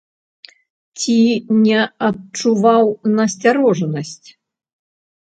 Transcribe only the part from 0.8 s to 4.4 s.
Ці не адчуваў насцярожанасць?